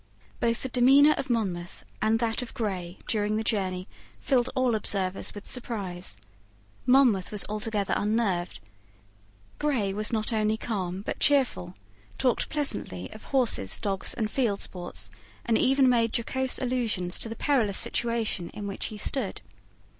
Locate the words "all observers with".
4.55-5.47